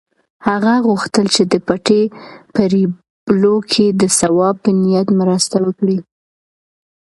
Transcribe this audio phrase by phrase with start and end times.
[0.47, 2.01] هغه غوښتل چې د پټي
[2.53, 5.99] په رېبلو کې د ثواب په نیت مرسته وکړي.